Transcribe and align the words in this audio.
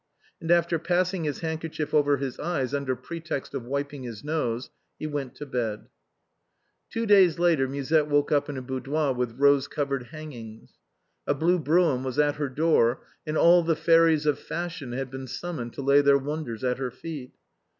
And 0.41 0.49
after 0.49 0.79
passing 0.79 1.25
his 1.25 1.41
handkerchief 1.41 1.93
over 1.93 2.17
his 2.17 2.39
eyes 2.39 2.73
under 2.73 2.95
pretext 2.95 3.53
of 3.53 3.65
wiping 3.65 4.01
his 4.01 4.23
nose, 4.23 4.71
he 4.97 5.05
went 5.05 5.35
to 5.35 5.45
bed. 5.45 5.89
Two 6.89 7.05
days 7.05 7.37
later 7.37 7.67
Musette 7.67 8.07
woke 8.07 8.31
up 8.31 8.49
in 8.49 8.57
a 8.57 8.63
boudoir 8.63 9.13
with 9.13 9.37
rose 9.37 9.67
covered 9.67 10.07
hangings. 10.07 10.71
A 11.27 11.35
blue 11.35 11.59
brougham 11.59 12.03
was 12.03 12.17
at 12.17 12.37
her 12.37 12.49
door, 12.49 13.03
and 13.27 13.37
all 13.37 13.61
the 13.61 13.75
fairies 13.75 14.25
of 14.25 14.39
fashion 14.39 14.91
had 14.93 15.11
been 15.11 15.27
summoned 15.27 15.73
to 15.73 15.83
lay 15.83 16.01
their 16.01 16.17
wonders 16.17 16.63
at 16.63 16.79
her 16.79 16.89
feet. 16.89 17.33